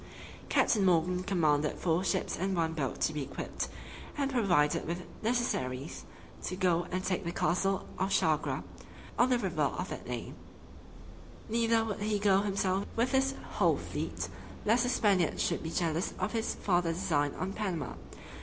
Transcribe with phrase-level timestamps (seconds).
[0.49, 3.67] Captain Morgan commanded four ships and one boat to be equipped,
[4.17, 6.05] and provided with necessaries,
[6.41, 8.63] to go and take the castle of Chagre,
[9.19, 10.33] on the river of that name;
[11.49, 14.27] neither would he go himself with his whole fleet,
[14.65, 17.93] lest the Spaniards should be jealous of his farther design on Panama.